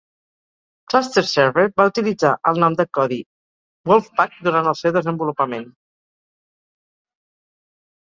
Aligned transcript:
Cluster 0.91 1.21
Server 1.31 1.65
va 1.81 1.85
utilitzar 1.89 2.31
el 2.51 2.57
nom 2.63 2.77
de 2.79 2.85
codi 2.97 3.19
"Wolfpack" 3.91 4.39
durant 4.47 4.71
el 4.71 4.79
seu 4.81 4.95
desenvolupament. 4.97 5.69